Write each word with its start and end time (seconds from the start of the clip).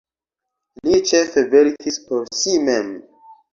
Li 0.87 1.01
ĉefe 1.09 1.45
verkis 1.53 2.01
por 2.09 2.35
si 2.41 2.59
mem. 2.67 2.93